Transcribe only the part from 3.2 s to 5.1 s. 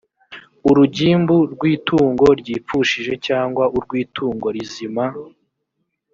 cyangwa urw itungo rizima